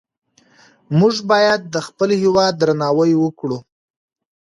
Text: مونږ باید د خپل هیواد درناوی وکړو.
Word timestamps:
مونږ 0.97 1.15
باید 1.31 1.61
د 1.73 1.75
خپل 1.87 2.09
هیواد 2.21 2.53
درناوی 2.57 3.11
وکړو. 3.17 3.57